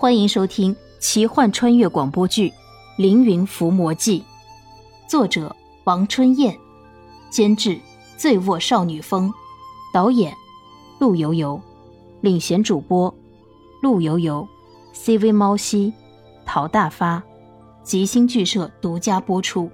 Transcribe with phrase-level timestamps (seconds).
[0.00, 2.50] 欢迎收听奇幻穿越广播剧
[2.98, 4.20] 《凌云伏魔记》，
[5.10, 6.56] 作者王春燕，
[7.30, 7.80] 监制
[8.16, 9.34] 醉卧少女风，
[9.92, 10.32] 导演
[11.00, 11.60] 陆游游，
[12.20, 13.12] 领衔主播
[13.82, 14.46] 陆游游
[14.94, 15.92] ，CV 猫西，
[16.46, 17.20] 陶大发，
[17.82, 19.68] 吉星剧社独家播出。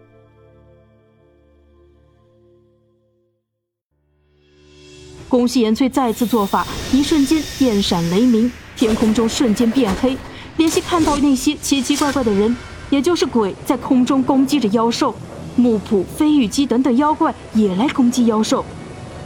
[5.29, 10.17] 宫西岩翠再次做法，一瞬间电闪雷鸣，天空中瞬间变黑。
[10.57, 12.57] 莲希看到那些奇奇怪怪的人，
[12.91, 15.15] 也就是鬼，在空中攻击着妖兽。
[15.57, 18.65] 木普、飞羽鸡等等妖怪也来攻击妖兽。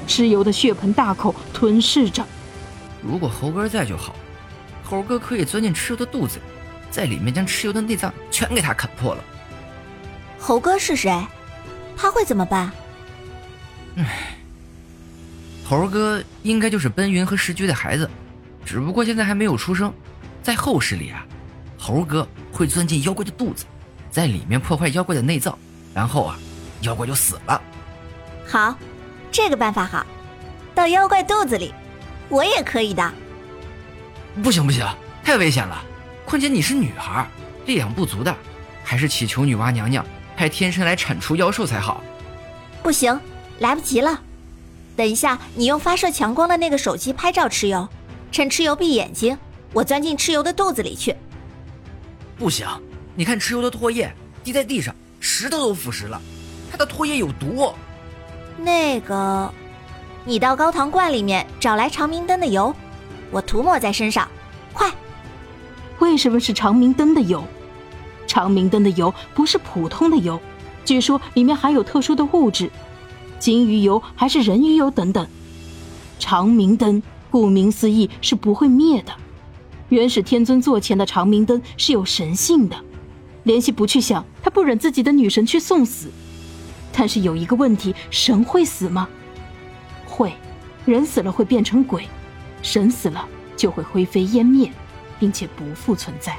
[0.07, 2.25] 蚩尤的血盆大口吞噬着。
[3.03, 4.15] 如果猴哥在就好，
[4.83, 6.39] 猴哥可以钻进蚩尤的肚子，
[6.91, 9.25] 在里面将蚩尤的内脏全给他啃破了。
[10.39, 11.27] 猴哥是谁？
[11.97, 12.73] 他会怎么办？
[13.97, 14.35] 唉。
[15.69, 18.09] 猴哥应该就是奔云和石居的孩子，
[18.69, 19.91] 只不过现在还没有出生。
[20.43, 21.25] 在后世里啊，
[21.79, 23.65] 猴哥会钻进妖怪的肚子，
[24.11, 25.59] 在里面破坏妖怪的内脏，
[25.95, 26.39] 然后啊，
[26.83, 27.63] 妖怪就死了。
[28.47, 28.77] 好，
[29.33, 30.05] 这个办法好。
[30.75, 31.73] 到妖怪肚子里，
[32.29, 33.11] 我也可以的。
[34.43, 34.87] 不行不行，
[35.25, 35.83] 太危险了。
[36.27, 37.27] 况且你是女孩，
[37.65, 38.37] 力量不足的，
[38.85, 40.05] 还是祈求女娲娘娘
[40.37, 42.05] 派天神来铲除妖兽才好。
[42.83, 43.19] 不行，
[43.61, 44.21] 来不及了。
[44.95, 47.89] 等一下，你用发射强光的那个手机拍照蚩尤，
[48.31, 49.37] 趁蚩尤闭眼睛，
[49.73, 51.15] 我钻进蚩尤的肚子里去。
[52.39, 52.67] 不行，
[53.15, 54.13] 你看蚩尤的唾液
[54.45, 56.21] 滴在地上，石头都腐蚀了，
[56.71, 57.73] 他的唾液有毒。
[58.59, 59.53] 那个，
[60.25, 62.75] 你到高堂罐里面找来长明灯的油，
[63.31, 64.29] 我涂抹在身上，
[64.73, 64.93] 快！
[65.99, 67.43] 为什么是长明灯的油？
[68.27, 70.41] 长明灯的油不是普通的油，
[70.85, 72.71] 据说里面含有特殊的物质。
[73.39, 75.27] 金鱼油还是人鱼油等等，
[76.19, 79.13] 长明灯顾名思义是不会灭的。
[79.89, 82.77] 元始天尊座前的长明灯是有神性的。
[83.45, 86.11] 怜惜不去想，他不忍自己的女神去送死。
[86.93, 89.09] 但是有一个问题：神会死吗？
[90.05, 90.35] 会，
[90.85, 92.07] 人死了会变成鬼，
[92.61, 93.27] 神死了
[93.57, 94.71] 就会灰飞烟灭，
[95.19, 96.37] 并且不复存在。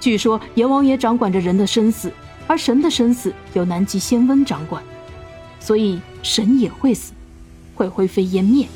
[0.00, 2.12] 据说阎王爷掌管着人的生死，
[2.46, 4.82] 而神的生死由南极仙翁掌管。
[5.60, 7.12] 所以神也会死，
[7.74, 8.66] 会灰飞烟灭。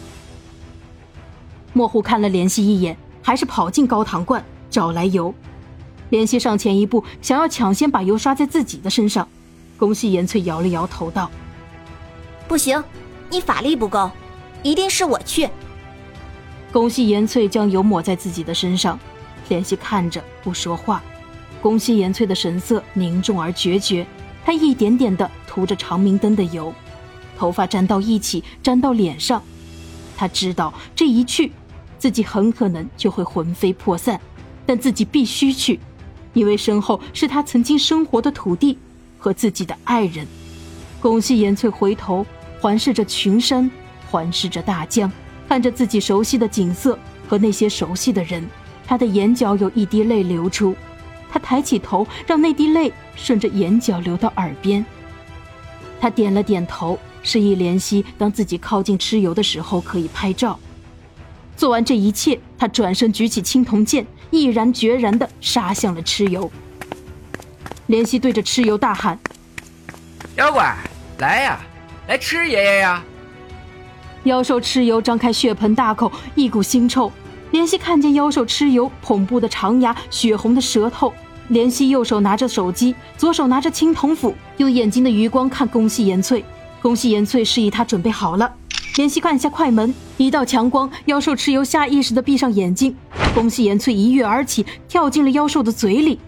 [1.78, 5.32] 莫户看了怜惜一眼，还是跑进高堂观找来油。
[6.10, 9.28] 怜惜上前一步，想要抢先把油刷在自己的身上。
[9.76, 11.30] 宫西岩翠摇了摇头道
[12.48, 12.82] ：“不行，
[13.30, 14.10] 你法力不够，
[14.64, 15.48] 一定是我去。”
[16.72, 18.98] 宫西岩翠将油抹在自己的身上，
[19.48, 21.00] 怜惜看着不说话。
[21.62, 24.04] 宫西岩翠的神色凝重而决绝。
[24.44, 26.74] 她一点点的涂着长明灯的油，
[27.36, 29.40] 头发粘到一起，粘到脸上。
[30.16, 31.52] 她知道这一去，
[31.98, 34.20] 自己很可能就会魂飞魄散，
[34.64, 35.78] 但自己必须去，
[36.32, 38.78] 因为身后是他曾经生活的土地
[39.18, 40.26] 和自己的爱人。
[41.00, 42.24] 宫西岩翠回头
[42.60, 43.70] 环视着群山，
[44.10, 45.10] 环视着大江，
[45.48, 46.98] 看着自己熟悉的景色
[47.28, 48.48] 和那些熟悉的人，
[48.86, 50.74] 他的眼角有一滴泪流出。
[51.30, 54.84] 他抬起头，让那滴泪顺着眼角流到耳边。
[56.00, 60.58] 他点了点头，示意怜惜，当自己靠近蚩尤的时候可以拍照。
[61.58, 66.48] 做完这一切，他转身举起青铜剑，毅然决然地杀向了蚩尤。
[67.88, 69.18] 怜惜对着蚩尤大喊
[70.38, 70.76] ：“妖怪，
[71.18, 71.58] 来呀，
[72.06, 73.02] 来吃爷爷呀！”
[74.22, 77.10] 妖兽蚩尤张开血盆大口，一股腥臭。
[77.50, 81.12] 怜惜看见妖兽蚩尤恐怖的长牙、血红的舌头，
[81.50, 86.44] 怜惜右手拿着手机，左手拿着青铜斧，用眼睛的余光看宫西岩翠。
[86.80, 88.54] 宫西岩翠示意他准备好了。
[88.98, 92.96] 怜惜按下快门，一道强光，妖兽蚩尤下意识地闭上眼睛。
[93.32, 96.18] 宫西岩翠一跃而起，跳进了妖兽的嘴里，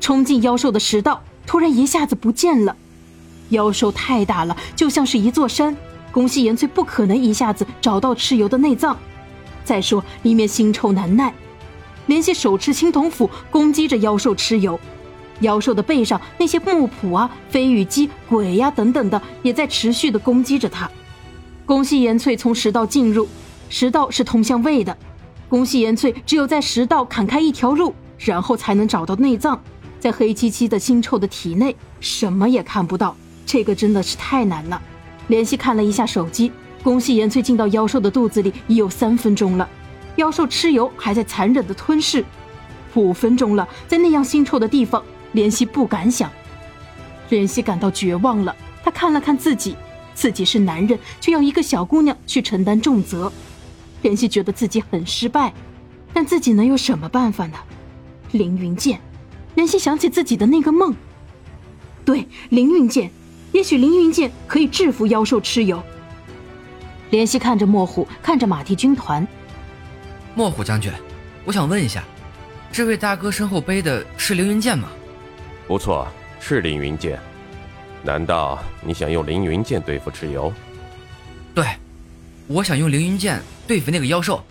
[0.00, 2.74] 冲进妖兽的食道，突然一下子不见了。
[3.50, 5.76] 妖兽太大了，就像是一座山，
[6.10, 8.98] 宫西岩翠不可能一下子找到蚩尤的内脏。
[9.64, 11.32] 再说，里面腥臭难耐。
[12.08, 14.80] 怜惜手持青铜斧攻击着妖兽蚩尤，
[15.42, 20.90] 妖兽的背上那些木仆啊、飞羽鸡、鬼呀等等的也在持续的攻击着他。
[21.66, 23.26] 宫西岩翠从食道进入，
[23.68, 24.96] 食道是通向胃的。
[25.48, 29.60] 宫西岩翠只有在食道砍开一条路，然后才能找到内脏。
[29.98, 34.80] 在黑漆漆的腥臭的体内，什么也看不到，这个真的是太难了。
[35.28, 36.52] 怜惜看了一下手机。
[36.84, 39.68] 宫西岩翠进到妖兽的肚子里已有三分钟了，
[40.14, 42.24] 妖兽蚩尤还在残忍的吞噬。
[42.94, 45.02] 五分钟了，在那样腥臭的地方，
[45.34, 46.30] 怜惜不敢想。
[47.28, 48.54] 怜惜感到绝望了，
[48.84, 49.74] 他看了看自己，
[50.16, 53.30] 自己是男人，却要一个小姑娘去承担重责。
[54.00, 55.52] 莲希觉得自己很失败，
[56.12, 57.58] 但自己能有什么办法呢？
[58.32, 58.98] 凌云剑。
[59.54, 60.94] 莲希想起自己的那个梦。
[62.04, 63.10] 对，凌云剑，
[63.52, 65.82] 也许凌云剑可以制服妖兽蚩尤。
[67.10, 69.26] 莲溪看着莫虎，看着马蹄军团。
[70.34, 70.90] 莫虎将军，
[71.44, 72.02] 我想问一下，
[72.72, 74.88] 这位大哥身后背的是凌云剑吗？
[75.66, 76.06] 不错，
[76.40, 77.18] 是凌云剑。
[78.06, 80.52] 难道你想用凌云剑对付蚩尤？
[81.52, 81.66] 对，
[82.46, 84.42] 我想用凌云剑对付那个妖兽。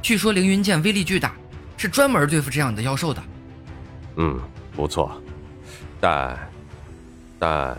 [0.00, 1.34] 据说凌云剑威力巨大，
[1.76, 3.20] 是专门对付这样的妖兽的。
[4.14, 4.38] 嗯，
[4.76, 5.20] 不错，
[6.00, 6.38] 但，
[7.36, 7.76] 但，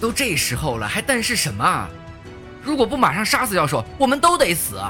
[0.00, 1.88] 都这时候了，还但是什么？
[2.60, 4.80] 如果不马上杀死妖兽，我们都得死。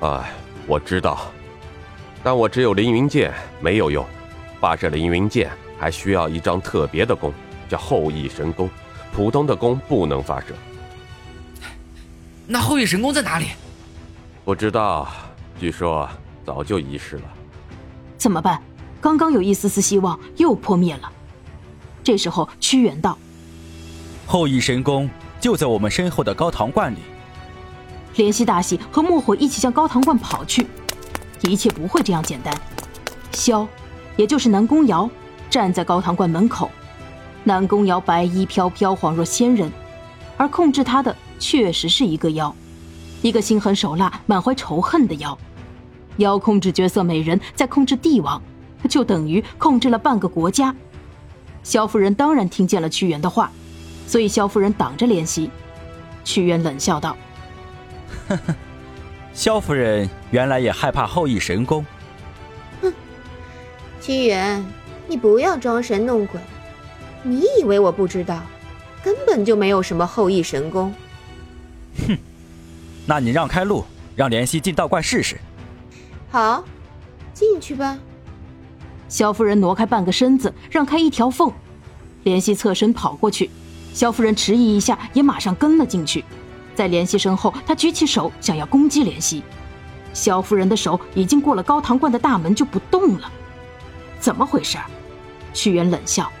[0.00, 0.30] 哎，
[0.66, 1.32] 我知道，
[2.22, 4.04] 但我只有凌云剑没有用，
[4.60, 7.32] 发射凌云剑还需要一张特别的弓，
[7.74, 8.70] 叫后羿神弓，
[9.12, 10.54] 普通的弓不能发射。
[12.46, 13.46] 那后羿神弓在哪里？
[14.44, 15.08] 不知道，
[15.58, 16.08] 据说
[16.46, 17.22] 早就遗失了。
[18.16, 18.62] 怎么办？
[19.00, 21.10] 刚刚有一丝丝希望，又破灭了。
[22.04, 23.18] 这时候，屈原道
[24.24, 25.10] ：“后羿神弓
[25.40, 26.98] 就在我们身后的高堂观里。”
[28.14, 30.68] 怜惜大喜和墨火一起向高堂观跑去。
[31.42, 32.56] 一切不会这样简单。
[33.32, 33.66] 萧，
[34.16, 35.10] 也就是南宫瑶，
[35.50, 36.70] 站在高堂观门口。
[37.44, 39.70] 南宫瑶白衣飘飘，恍若仙人，
[40.36, 42.54] 而控制她的确实是一个妖。
[43.22, 45.38] 一个心狠手辣、满怀仇恨的妖，
[46.16, 48.42] 妖控制绝色美人，在控制帝王，
[48.88, 50.74] 就等于控制了半个国家。
[51.62, 53.50] 萧夫人当然听见了屈原的话，
[54.06, 55.50] 所以萧夫人挡着怜惜。
[56.22, 57.16] 屈原冷笑道
[58.28, 58.54] ：“呵呵，
[59.32, 61.84] 萧夫人原来也害怕后羿神功。”
[62.82, 62.92] 哼，
[64.00, 64.64] 屈原，
[65.06, 66.38] 你不要装神弄鬼，
[67.24, 68.40] 你以为我不知道？
[69.02, 70.94] 根本就没有什么后羿神功。
[72.06, 72.16] 哼。
[73.06, 73.84] 那你让开路，
[74.14, 75.38] 让怜惜进道观试试。
[76.30, 76.64] 好，
[77.32, 77.98] 进去吧。
[79.08, 81.52] 萧夫人挪开半个身子，让开一条缝。
[82.24, 83.50] 怜惜侧身跑过去，
[83.92, 86.24] 萧夫人迟疑一下，也马上跟了进去。
[86.74, 89.42] 在怜惜身后，她举起手想要攻击怜惜。
[90.14, 93.30] 萧夫人的手已经过了高堂观的大门，就不动了。
[94.18, 94.78] 怎么回事？
[95.52, 96.32] 屈原冷笑：“呵呵，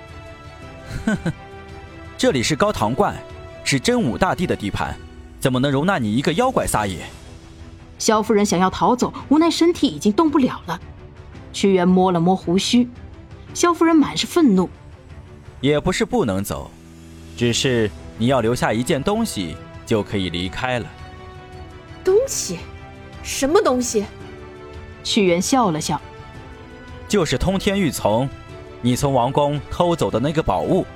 [2.16, 3.14] 这里是高唐观，
[3.64, 4.96] 是真武大帝的地盘。”
[5.40, 7.04] 怎么能容纳你一个妖怪撒野？
[7.98, 10.80] 萧夫人想要逃走，无奈身体已经动不了了。
[11.52, 12.88] 屈原摸了摸胡须，
[13.52, 14.70] 萧夫人满是愤怒。
[15.60, 16.70] 也不是不能走，
[17.36, 19.54] 只是你要留下一件东西，
[19.84, 20.86] 就可以离开了。
[22.02, 22.60] 东西？
[23.22, 24.06] 什么东西？
[25.02, 26.00] 屈原笑了笑，
[27.06, 28.26] 就是通天玉琮，
[28.80, 30.86] 你从王宫偷走的那个宝物。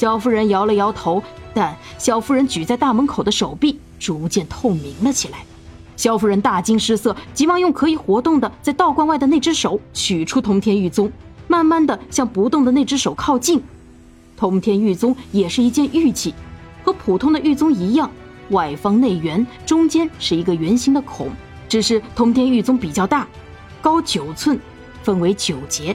[0.00, 1.22] 萧夫人摇了摇头。
[1.52, 5.44] 但萧夫人举在大门口的手臂逐渐透明了起来，
[5.94, 11.12] 萧夫人大惊失色，急忙用可以活动的在道观外的那只手取出通天玉宗，
[11.48, 13.62] 慢慢的向不动的那只手靠近。
[14.38, 16.32] 通天玉宗也是一件玉器，
[16.82, 18.10] 和普通的玉宗一样，
[18.50, 21.28] 外方内圆，中间是一个圆形的孔，
[21.68, 23.26] 只是通天玉宗比较大，
[23.82, 24.58] 高九寸，
[25.02, 25.94] 分为九节。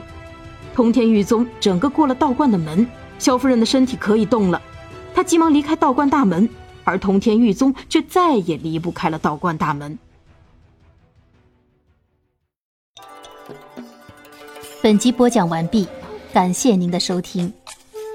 [0.74, 2.86] 通天玉宗整个过了道观的门，
[3.18, 4.60] 萧夫人的身体可以动了。
[5.14, 6.48] 她急忙离开道观大门，
[6.84, 9.98] 而通天玉宗却再也离不开了道观大门。
[14.82, 15.88] 本集播讲完毕，
[16.32, 17.52] 感谢您的收听。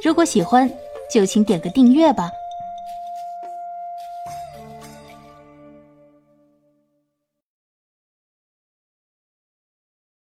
[0.04, 0.72] 如果喜欢，
[1.14, 2.30] 就请点个订阅吧。